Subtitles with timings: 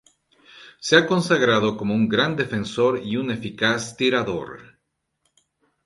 [0.79, 4.79] Se ha consagrado como un gran defensor y un eficaz tirador.